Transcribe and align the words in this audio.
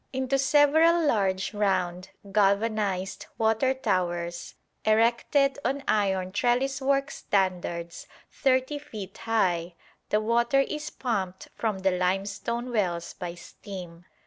Into 0.11 0.39
several 0.39 1.05
large 1.05 1.53
round 1.53 2.09
galvanised 2.31 3.27
watertowers 3.37 4.55
erected 4.83 5.59
on 5.63 5.83
iron 5.87 6.31
trelliswork 6.31 7.11
standards 7.11 8.07
thirty 8.31 8.79
feet 8.79 9.15
high, 9.19 9.75
the 10.09 10.19
water 10.19 10.61
is 10.61 10.89
pumped 10.89 11.49
from 11.53 11.77
the 11.77 11.91
limestone 11.91 12.71
wells 12.71 13.13
by 13.13 13.35
steam. 13.35 14.05